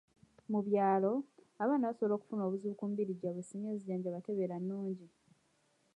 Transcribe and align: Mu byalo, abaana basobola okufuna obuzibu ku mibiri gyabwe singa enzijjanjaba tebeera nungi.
Mu 0.51 0.59
byalo, 0.67 1.11
abaana 1.61 1.89
basobola 1.89 2.13
okufuna 2.15 2.41
obuzibu 2.45 2.73
ku 2.77 2.83
mibiri 2.89 3.13
gyabwe 3.19 3.41
singa 3.47 3.67
enzijjanjaba 3.69 4.23
tebeera 4.25 4.57
nungi. 4.67 5.07